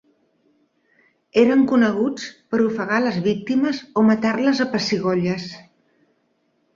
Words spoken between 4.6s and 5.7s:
a pessigolles.